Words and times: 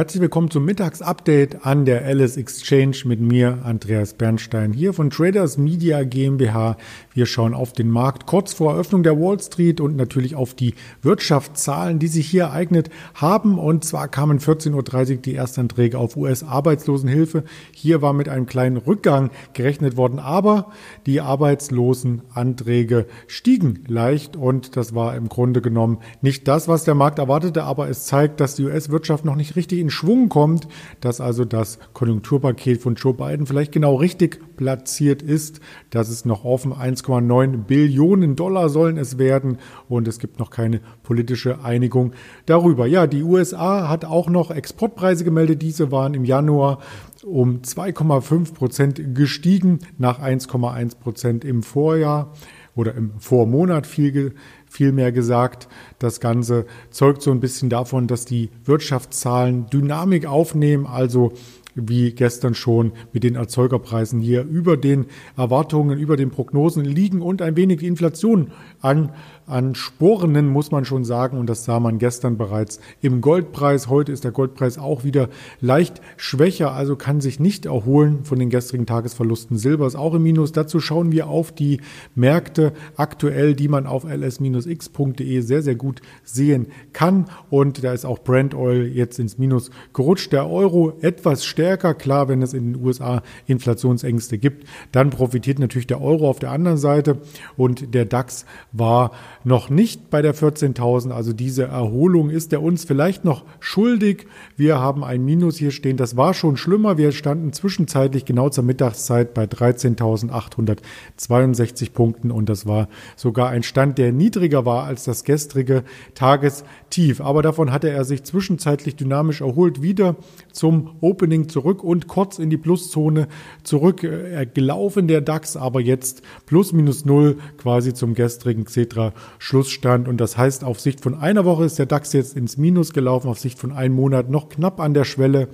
Herzlich 0.00 0.22
willkommen 0.22 0.50
zum 0.50 0.64
Mittagsupdate 0.64 1.66
an 1.66 1.84
der 1.84 2.06
Alice 2.06 2.38
Exchange 2.38 2.96
mit 3.04 3.20
mir, 3.20 3.58
Andreas 3.64 4.14
Bernstein, 4.14 4.72
hier 4.72 4.94
von 4.94 5.10
Traders 5.10 5.58
Media 5.58 6.04
GmbH. 6.04 6.78
Wir 7.12 7.26
schauen 7.26 7.52
auf 7.52 7.74
den 7.74 7.90
Markt 7.90 8.24
kurz 8.24 8.54
vor 8.54 8.72
Eröffnung 8.72 9.02
der 9.02 9.20
Wall 9.20 9.38
Street 9.40 9.78
und 9.78 9.96
natürlich 9.96 10.36
auf 10.36 10.54
die 10.54 10.72
Wirtschaftszahlen, 11.02 11.98
die 11.98 12.06
sich 12.06 12.30
hier 12.30 12.44
ereignet 12.44 12.88
haben. 13.12 13.58
Und 13.58 13.84
zwar 13.84 14.08
kamen 14.08 14.38
14.30 14.38 15.10
Uhr 15.10 15.16
die 15.20 15.34
Erstanträge 15.34 15.98
auf 15.98 16.16
US-Arbeitslosenhilfe. 16.16 17.44
Hier 17.70 18.00
war 18.00 18.14
mit 18.14 18.30
einem 18.30 18.46
kleinen 18.46 18.78
Rückgang 18.78 19.28
gerechnet 19.52 19.98
worden, 19.98 20.18
aber 20.18 20.72
die 21.04 21.20
Arbeitslosenanträge 21.20 23.04
stiegen 23.26 23.84
leicht 23.86 24.34
und 24.34 24.78
das 24.78 24.94
war 24.94 25.14
im 25.14 25.28
Grunde 25.28 25.60
genommen 25.60 25.98
nicht 26.22 26.48
das, 26.48 26.68
was 26.68 26.84
der 26.84 26.94
Markt 26.94 27.18
erwartete, 27.18 27.64
aber 27.64 27.90
es 27.90 28.06
zeigt, 28.06 28.40
dass 28.40 28.54
die 28.54 28.64
US-Wirtschaft 28.64 29.26
noch 29.26 29.36
nicht 29.36 29.56
richtig 29.56 29.78
in 29.78 29.89
Schwung 29.90 30.28
kommt, 30.28 30.68
dass 31.00 31.20
also 31.20 31.44
das 31.44 31.78
Konjunkturpaket 31.92 32.80
von 32.80 32.94
Joe 32.94 33.14
Biden 33.14 33.46
vielleicht 33.46 33.72
genau 33.72 33.96
richtig 33.96 34.40
platziert 34.56 35.22
ist. 35.22 35.60
Das 35.90 36.08
ist 36.08 36.26
noch 36.26 36.44
offen. 36.44 36.72
1,9 36.72 37.64
Billionen 37.64 38.36
Dollar 38.36 38.68
sollen 38.68 38.98
es 38.98 39.18
werden 39.18 39.58
und 39.88 40.08
es 40.08 40.18
gibt 40.18 40.38
noch 40.38 40.50
keine 40.50 40.80
politische 41.02 41.64
Einigung 41.64 42.12
darüber. 42.46 42.86
Ja, 42.86 43.06
die 43.06 43.22
USA 43.22 43.88
hat 43.88 44.04
auch 44.04 44.28
noch 44.28 44.50
Exportpreise 44.50 45.24
gemeldet. 45.24 45.62
Diese 45.62 45.90
waren 45.90 46.14
im 46.14 46.24
Januar 46.24 46.78
um 47.24 47.60
2,5 47.62 48.54
Prozent 48.54 49.14
gestiegen 49.14 49.80
nach 49.98 50.20
1,1 50.20 50.98
Prozent 50.98 51.44
im 51.44 51.62
Vorjahr 51.62 52.32
oder 52.74 52.94
im 52.94 53.12
Vormonat 53.18 53.86
viel, 53.86 54.34
viel 54.70 54.92
mehr 54.92 55.12
gesagt. 55.12 55.68
Das 55.98 56.20
Ganze 56.20 56.64
zeugt 56.90 57.20
so 57.20 57.30
ein 57.32 57.40
bisschen 57.40 57.68
davon, 57.68 58.06
dass 58.06 58.24
die 58.24 58.50
Wirtschaftszahlen 58.64 59.66
Dynamik 59.66 60.26
aufnehmen, 60.26 60.86
also 60.86 61.32
wie 61.74 62.12
gestern 62.12 62.54
schon 62.54 62.92
mit 63.12 63.24
den 63.24 63.34
Erzeugerpreisen 63.34 64.20
hier 64.20 64.42
über 64.42 64.76
den 64.76 65.06
Erwartungen, 65.36 65.98
über 65.98 66.16
den 66.16 66.30
Prognosen 66.30 66.84
liegen 66.84 67.20
und 67.20 67.42
ein 67.42 67.56
wenig 67.56 67.82
Inflation 67.82 68.52
an, 68.80 69.12
an 69.50 69.74
Spornen, 69.74 70.48
muss 70.48 70.70
man 70.70 70.84
schon 70.84 71.04
sagen. 71.04 71.38
Und 71.38 71.48
das 71.48 71.64
sah 71.64 71.80
man 71.80 71.98
gestern 71.98 72.36
bereits 72.36 72.80
im 73.02 73.20
Goldpreis. 73.20 73.88
Heute 73.88 74.12
ist 74.12 74.24
der 74.24 74.30
Goldpreis 74.30 74.78
auch 74.78 75.04
wieder 75.04 75.28
leicht 75.60 76.00
schwächer, 76.16 76.72
also 76.72 76.96
kann 76.96 77.20
sich 77.20 77.40
nicht 77.40 77.66
erholen 77.66 78.24
von 78.24 78.38
den 78.38 78.50
gestrigen 78.50 78.86
Tagesverlusten. 78.86 79.58
Silber 79.58 79.86
ist 79.86 79.96
auch 79.96 80.14
im 80.14 80.22
Minus. 80.22 80.52
Dazu 80.52 80.80
schauen 80.80 81.12
wir 81.12 81.28
auf 81.28 81.52
die 81.52 81.80
Märkte 82.14 82.72
aktuell, 82.96 83.54
die 83.54 83.68
man 83.68 83.86
auf 83.86 84.04
ls-x.de 84.04 85.40
sehr, 85.40 85.62
sehr 85.62 85.74
gut 85.74 86.00
sehen 86.24 86.68
kann. 86.92 87.26
Und 87.50 87.84
da 87.84 87.92
ist 87.92 88.04
auch 88.04 88.20
Brent 88.20 88.54
Oil 88.54 88.86
jetzt 88.86 89.18
ins 89.18 89.38
Minus 89.38 89.70
gerutscht. 89.92 90.32
Der 90.32 90.48
Euro 90.48 90.94
etwas 91.00 91.44
stärker. 91.44 91.94
Klar, 91.94 92.28
wenn 92.28 92.42
es 92.42 92.54
in 92.54 92.72
den 92.72 92.84
USA 92.84 93.22
Inflationsängste 93.46 94.38
gibt, 94.38 94.66
dann 94.92 95.10
profitiert 95.10 95.58
natürlich 95.58 95.86
der 95.86 96.00
Euro 96.00 96.28
auf 96.28 96.38
der 96.38 96.50
anderen 96.50 96.78
Seite 96.78 97.18
und 97.56 97.94
der 97.94 98.04
DAX 98.04 98.46
war 98.72 99.12
noch 99.44 99.70
nicht 99.70 100.10
bei 100.10 100.20
der 100.22 100.34
14.000. 100.34 101.12
Also 101.12 101.32
diese 101.32 101.62
Erholung 101.64 102.30
ist 102.30 102.52
er 102.52 102.62
uns 102.62 102.84
vielleicht 102.84 103.24
noch 103.24 103.44
schuldig. 103.58 104.26
Wir 104.56 104.78
haben 104.78 105.02
ein 105.02 105.24
Minus 105.24 105.56
hier 105.56 105.70
stehen. 105.70 105.96
Das 105.96 106.16
war 106.16 106.34
schon 106.34 106.56
schlimmer. 106.56 106.98
Wir 106.98 107.10
standen 107.12 107.52
zwischenzeitlich 107.52 108.24
genau 108.24 108.48
zur 108.48 108.64
Mittagszeit 108.64 109.34
bei 109.34 109.44
13.862 109.44 111.92
Punkten 111.92 112.30
und 112.30 112.48
das 112.48 112.66
war 112.66 112.88
sogar 113.16 113.50
ein 113.50 113.62
Stand, 113.62 113.98
der 113.98 114.10
niedriger 114.12 114.64
war 114.66 114.84
als 114.84 115.04
das 115.04 115.24
gestrige 115.24 115.84
Tagestief. 116.14 117.20
Aber 117.20 117.42
davon 117.42 117.72
hatte 117.72 117.90
er 117.90 118.04
sich 118.04 118.22
zwischenzeitlich 118.24 118.96
dynamisch 118.96 119.40
erholt, 119.40 119.82
wieder 119.82 120.16
zum 120.52 120.90
Opening 121.00 121.48
zurück 121.48 121.82
und 121.82 122.06
kurz 122.08 122.38
in 122.38 122.50
die 122.50 122.58
Pluszone 122.58 123.28
zurück 123.62 124.04
äh, 124.04 124.46
gelaufen 124.52 125.08
der 125.08 125.22
DAX, 125.22 125.56
aber 125.56 125.80
jetzt 125.80 126.22
plus 126.46 126.72
minus 126.72 127.04
null 127.04 127.38
quasi 127.56 127.94
zum 127.94 128.14
gestrigen 128.14 128.64
Xetra 128.64 129.12
Schlussstand. 129.38 130.08
Und 130.08 130.20
das 130.20 130.36
heißt, 130.36 130.64
auf 130.64 130.80
Sicht 130.80 131.00
von 131.00 131.14
einer 131.14 131.44
Woche 131.44 131.64
ist 131.64 131.78
der 131.78 131.86
DAX 131.86 132.12
jetzt 132.12 132.36
ins 132.36 132.56
Minus 132.56 132.92
gelaufen, 132.92 133.28
auf 133.28 133.38
Sicht 133.38 133.58
von 133.58 133.72
einem 133.72 133.94
Monat 133.94 134.30
noch 134.30 134.48
knapp 134.48 134.80
an 134.80 134.94
der 134.94 135.04
Schwelle. 135.04 135.48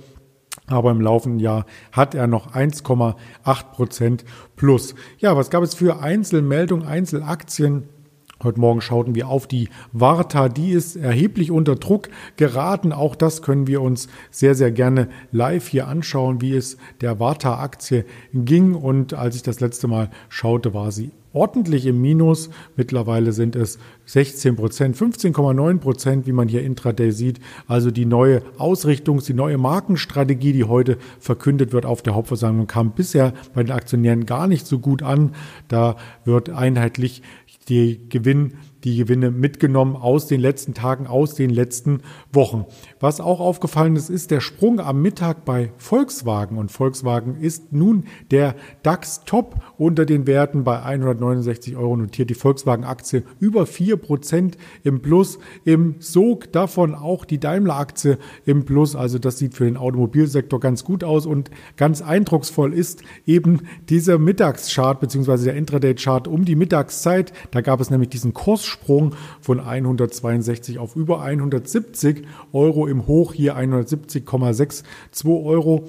Aber 0.65 0.91
im 0.91 1.01
laufenden 1.01 1.39
Jahr 1.39 1.65
hat 1.91 2.15
er 2.15 2.27
noch 2.27 2.53
1,8 2.53 3.15
Prozent 3.71 4.25
plus. 4.55 4.95
Ja, 5.19 5.37
was 5.37 5.49
gab 5.49 5.63
es 5.63 5.75
für 5.75 6.01
Einzelmeldungen, 6.01 6.85
Einzelaktien? 6.85 7.83
Heute 8.43 8.59
Morgen 8.59 8.81
schauten 8.81 9.15
wir 9.15 9.29
auf 9.29 9.47
die 9.47 9.69
Warta. 9.93 10.47
Die 10.47 10.69
ist 10.69 10.95
erheblich 10.95 11.49
unter 11.49 11.75
Druck 11.75 12.09
geraten. 12.35 12.93
Auch 12.93 13.15
das 13.15 13.41
können 13.41 13.65
wir 13.65 13.81
uns 13.81 14.09
sehr, 14.29 14.53
sehr 14.53 14.71
gerne 14.71 15.09
live 15.31 15.67
hier 15.67 15.87
anschauen, 15.87 16.39
wie 16.39 16.55
es 16.55 16.77
der 17.01 17.19
Warta-Aktie 17.19 18.05
ging. 18.33 18.75
Und 18.75 19.15
als 19.15 19.37
ich 19.37 19.41
das 19.41 19.59
letzte 19.59 19.87
Mal 19.87 20.11
schaute, 20.29 20.75
war 20.75 20.91
sie 20.91 21.11
ordentlich 21.37 21.85
im 21.85 22.01
Minus. 22.01 22.49
Mittlerweile 22.75 23.31
sind 23.31 23.55
es 23.55 23.77
16 24.05 24.55
Prozent, 24.55 24.97
15,9 24.97 25.77
Prozent, 25.77 26.27
wie 26.27 26.31
man 26.31 26.47
hier 26.47 26.63
intraday 26.63 27.11
sieht. 27.11 27.39
Also 27.67 27.91
die 27.91 28.05
neue 28.05 28.41
Ausrichtung, 28.57 29.19
die 29.19 29.33
neue 29.33 29.57
Markenstrategie, 29.57 30.53
die 30.53 30.63
heute 30.63 30.97
verkündet 31.19 31.73
wird 31.73 31.85
auf 31.85 32.01
der 32.01 32.15
Hauptversammlung, 32.15 32.65
kam 32.65 32.91
bisher 32.91 33.33
bei 33.53 33.63
den 33.63 33.71
Aktionären 33.71 34.25
gar 34.25 34.47
nicht 34.47 34.65
so 34.65 34.79
gut 34.79 35.03
an. 35.03 35.35
Da 35.67 35.97
wird 36.25 36.49
einheitlich 36.49 37.21
die 37.69 37.99
Gewinn 38.09 38.53
die 38.83 38.97
Gewinne 38.97 39.31
mitgenommen 39.31 39.95
aus 39.95 40.27
den 40.27 40.39
letzten 40.39 40.73
Tagen, 40.73 41.07
aus 41.07 41.33
den 41.33 41.49
letzten 41.49 42.01
Wochen. 42.31 42.65
Was 42.99 43.19
auch 43.19 43.39
aufgefallen 43.39 43.95
ist, 43.95 44.09
ist 44.09 44.31
der 44.31 44.39
Sprung 44.39 44.79
am 44.79 45.01
Mittag 45.01 45.45
bei 45.45 45.71
Volkswagen. 45.77 46.57
Und 46.57 46.71
Volkswagen 46.71 47.35
ist 47.35 47.73
nun 47.73 48.05
der 48.31 48.55
DAX-Top 48.83 49.55
unter 49.77 50.05
den 50.05 50.27
Werten 50.27 50.63
bei 50.63 50.81
169 50.81 51.75
Euro 51.75 51.97
notiert. 51.97 52.29
Die 52.29 52.35
Volkswagen-Aktie 52.35 53.23
über 53.39 53.65
4 53.65 53.97
Prozent 53.97 54.57
im 54.83 55.01
Plus. 55.01 55.39
Im 55.65 55.95
Sog 55.99 56.51
davon 56.51 56.93
auch 56.93 57.25
die 57.25 57.39
Daimler-Aktie 57.39 58.17
im 58.45 58.65
Plus. 58.65 58.95
Also 58.95 59.19
das 59.19 59.37
sieht 59.37 59.55
für 59.55 59.65
den 59.65 59.77
Automobilsektor 59.77 60.59
ganz 60.59 60.83
gut 60.83 61.03
aus 61.03 61.25
und 61.25 61.49
ganz 61.77 62.01
eindrucksvoll 62.01 62.73
ist 62.73 63.01
eben 63.25 63.61
dieser 63.89 64.19
Mittagschart 64.19 64.99
bzw. 64.99 65.45
der 65.45 65.55
Intraday-Chart 65.55 66.27
um 66.27 66.45
die 66.45 66.55
Mittagszeit. 66.55 67.33
Da 67.51 67.61
gab 67.61 67.81
es 67.81 67.89
nämlich 67.89 68.09
diesen 68.09 68.33
Kurssprung 68.33 68.66
Kurssprung 68.67 69.15
von 69.39 69.59
162 69.59 70.79
auf 70.79 70.95
über 70.95 71.21
170 71.21 72.27
Euro 72.51 72.87
im 72.87 73.07
Hoch, 73.07 73.33
hier 73.33 73.57
170,62 73.57 75.45
Euro. 75.45 75.87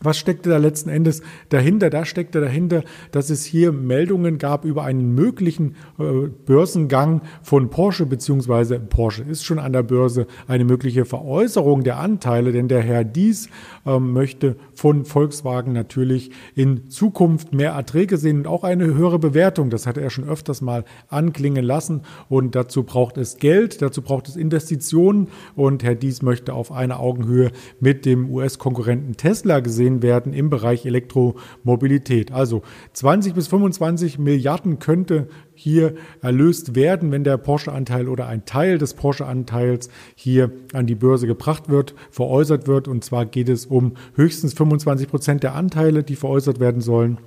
Was 0.00 0.16
steckte 0.16 0.48
da 0.48 0.58
letzten 0.58 0.90
Endes 0.90 1.22
dahinter? 1.48 1.90
Da 1.90 2.04
steckte 2.04 2.40
dahinter, 2.40 2.84
dass 3.10 3.30
es 3.30 3.44
hier 3.44 3.72
Meldungen 3.72 4.38
gab 4.38 4.64
über 4.64 4.84
einen 4.84 5.14
möglichen 5.14 5.74
äh, 5.98 6.28
Börsengang 6.46 7.22
von 7.42 7.68
Porsche, 7.70 8.06
beziehungsweise 8.06 8.78
Porsche 8.78 9.24
ist 9.24 9.44
schon 9.44 9.58
an 9.58 9.72
der 9.72 9.82
Börse, 9.82 10.28
eine 10.46 10.64
mögliche 10.64 11.04
Veräußerung 11.04 11.82
der 11.82 11.98
Anteile, 11.98 12.52
denn 12.52 12.68
der 12.68 12.80
Herr 12.80 13.02
Dies 13.02 13.48
ähm, 13.86 14.12
möchte 14.12 14.56
von 14.72 15.04
Volkswagen 15.04 15.72
natürlich 15.72 16.30
in 16.54 16.88
Zukunft 16.90 17.52
mehr 17.52 17.72
Erträge 17.72 18.18
sehen 18.18 18.38
und 18.38 18.46
auch 18.46 18.62
eine 18.62 18.84
höhere 18.84 19.18
Bewertung. 19.18 19.68
Das 19.68 19.86
hat 19.88 19.98
er 19.98 20.10
schon 20.10 20.28
öfters 20.28 20.60
mal 20.60 20.84
anklingen 21.08 21.64
lassen 21.64 22.02
und 22.28 22.54
dazu 22.54 22.84
braucht 22.84 23.16
es 23.18 23.38
Geld, 23.38 23.82
dazu 23.82 24.02
braucht 24.02 24.28
es 24.28 24.36
Investitionen 24.36 25.26
und 25.56 25.82
Herr 25.82 25.96
Dies 25.96 26.22
möchte 26.22 26.54
auf 26.54 26.70
einer 26.70 27.00
Augenhöhe 27.00 27.50
mit 27.80 28.06
dem 28.06 28.30
US-Konkurrenten 28.30 29.16
Tesla 29.16 29.58
gesehen 29.58 29.87
gesehen 29.88 30.02
werden 30.02 30.32
im 30.32 30.50
Bereich 30.50 30.86
Elektromobilität. 30.86 32.32
Also 32.32 32.62
20 32.92 33.34
bis 33.34 33.48
25 33.48 34.18
Milliarden 34.18 34.78
könnte 34.78 35.28
hier 35.54 35.94
erlöst 36.20 36.74
werden, 36.74 37.10
wenn 37.10 37.24
der 37.24 37.36
Porsche-Anteil 37.36 38.08
oder 38.08 38.26
ein 38.26 38.44
Teil 38.44 38.78
des 38.78 38.94
Porsche-Anteils 38.94 39.88
hier 40.14 40.52
an 40.72 40.86
die 40.86 40.94
Börse 40.94 41.26
gebracht 41.26 41.68
wird, 41.68 41.94
veräußert 42.10 42.66
wird. 42.66 42.88
Und 42.88 43.04
zwar 43.04 43.26
geht 43.26 43.48
es 43.48 43.66
um 43.66 43.94
höchstens 44.14 44.52
25 44.54 45.08
Prozent 45.08 45.42
der 45.42 45.54
Anteile, 45.54 46.02
die 46.02 46.16
veräußert 46.16 46.60
werden 46.60 46.80
sollen. 46.80 47.18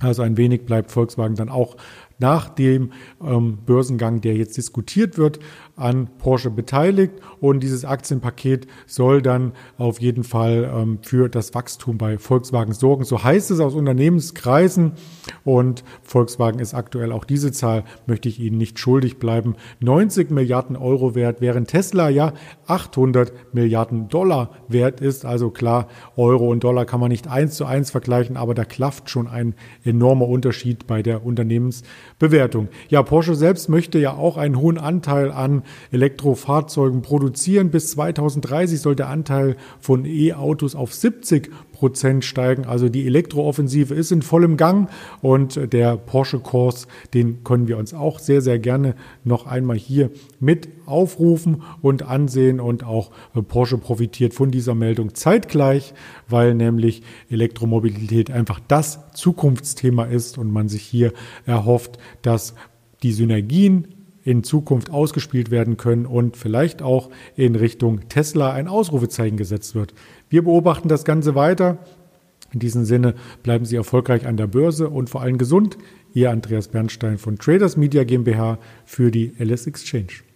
Also 0.00 0.22
ein 0.22 0.38
wenig 0.38 0.64
bleibt 0.64 0.90
Volkswagen 0.90 1.36
dann 1.36 1.50
auch 1.50 1.76
nach 2.18 2.48
dem 2.48 2.92
ähm, 3.22 3.58
Börsengang, 3.66 4.20
der 4.20 4.34
jetzt 4.34 4.56
diskutiert 4.56 5.18
wird, 5.18 5.40
an 5.80 6.08
Porsche 6.18 6.50
beteiligt. 6.50 7.14
Und 7.40 7.62
dieses 7.62 7.84
Aktienpaket 7.84 8.66
soll 8.86 9.22
dann 9.22 9.52
auf 9.78 10.00
jeden 10.00 10.24
Fall 10.24 10.70
ähm, 10.74 10.98
für 11.02 11.28
das 11.28 11.54
Wachstum 11.54 11.98
bei 11.98 12.18
Volkswagen 12.18 12.72
sorgen. 12.72 13.04
So 13.04 13.24
heißt 13.24 13.50
es 13.50 13.60
aus 13.60 13.74
Unternehmenskreisen. 13.74 14.92
Und 15.44 15.84
Volkswagen 16.02 16.58
ist 16.58 16.74
aktuell 16.74 17.12
auch 17.12 17.24
diese 17.24 17.52
Zahl, 17.52 17.84
möchte 18.06 18.28
ich 18.28 18.40
Ihnen 18.40 18.58
nicht 18.58 18.78
schuldig 18.78 19.18
bleiben, 19.18 19.56
90 19.80 20.30
Milliarden 20.30 20.76
Euro 20.76 21.14
wert, 21.14 21.40
während 21.40 21.68
Tesla 21.68 22.08
ja 22.08 22.32
800 22.66 23.54
Milliarden 23.54 24.08
Dollar 24.08 24.50
wert 24.68 25.00
ist. 25.00 25.24
Also 25.24 25.50
klar, 25.50 25.88
Euro 26.16 26.48
und 26.48 26.64
Dollar 26.64 26.84
kann 26.84 27.00
man 27.00 27.10
nicht 27.10 27.28
eins 27.28 27.54
zu 27.54 27.64
eins 27.64 27.90
vergleichen, 27.90 28.36
aber 28.36 28.54
da 28.54 28.64
klafft 28.64 29.10
schon 29.10 29.26
ein 29.26 29.54
enormer 29.84 30.28
Unterschied 30.28 30.86
bei 30.86 31.02
der 31.02 31.24
Unternehmens 31.24 31.82
Bewertung. 32.18 32.68
Ja, 32.88 33.02
Porsche 33.02 33.34
selbst 33.34 33.68
möchte 33.68 33.98
ja 33.98 34.14
auch 34.14 34.36
einen 34.36 34.58
hohen 34.58 34.78
Anteil 34.78 35.30
an 35.30 35.62
Elektrofahrzeugen 35.92 37.02
produzieren. 37.02 37.70
Bis 37.70 37.90
2030 37.92 38.80
soll 38.80 38.96
der 38.96 39.08
Anteil 39.08 39.56
von 39.80 40.04
E-Autos 40.04 40.74
auf 40.74 40.94
70 40.94 41.50
Prozent 41.72 42.26
steigen. 42.26 42.66
Also 42.66 42.90
die 42.90 43.06
Elektrooffensive 43.06 43.94
ist 43.94 44.12
in 44.12 44.20
vollem 44.20 44.58
Gang 44.58 44.90
und 45.22 45.72
der 45.72 45.96
Porsche 45.96 46.38
Kurs, 46.38 46.86
den 47.14 47.42
können 47.42 47.68
wir 47.68 47.78
uns 47.78 47.94
auch 47.94 48.18
sehr, 48.18 48.42
sehr 48.42 48.58
gerne 48.58 48.94
noch 49.24 49.46
einmal 49.46 49.78
hier 49.78 50.10
mit 50.40 50.68
aufrufen 50.84 51.62
und 51.80 52.02
ansehen 52.02 52.60
und 52.60 52.84
auch 52.84 53.10
Porsche 53.48 53.78
profitiert 53.78 54.34
von 54.34 54.50
dieser 54.50 54.74
Meldung 54.74 55.14
zeitgleich, 55.14 55.94
weil 56.28 56.54
nämlich 56.54 57.02
Elektromobilität 57.30 58.30
einfach 58.30 58.60
das 58.68 59.00
Zukunftsthema 59.14 60.04
ist 60.04 60.36
und 60.36 60.52
man 60.52 60.68
sich 60.68 60.82
hier 60.82 61.14
erhofft, 61.46 61.98
dass 62.20 62.54
die 63.02 63.12
Synergien 63.12 63.99
in 64.24 64.44
Zukunft 64.44 64.90
ausgespielt 64.90 65.50
werden 65.50 65.76
können 65.76 66.06
und 66.06 66.36
vielleicht 66.36 66.82
auch 66.82 67.10
in 67.36 67.56
Richtung 67.56 68.08
Tesla 68.08 68.52
ein 68.52 68.68
Ausrufezeichen 68.68 69.36
gesetzt 69.36 69.74
wird. 69.74 69.94
Wir 70.28 70.44
beobachten 70.44 70.88
das 70.88 71.04
Ganze 71.04 71.34
weiter. 71.34 71.78
In 72.52 72.60
diesem 72.60 72.84
Sinne 72.84 73.14
bleiben 73.42 73.64
Sie 73.64 73.76
erfolgreich 73.76 74.26
an 74.26 74.36
der 74.36 74.46
Börse 74.46 74.90
und 74.90 75.08
vor 75.08 75.22
allem 75.22 75.38
gesund. 75.38 75.78
Ihr 76.12 76.30
Andreas 76.30 76.68
Bernstein 76.68 77.18
von 77.18 77.38
Traders 77.38 77.76
Media 77.76 78.04
GmbH 78.04 78.58
für 78.84 79.10
die 79.10 79.32
LS 79.38 79.66
Exchange. 79.66 80.29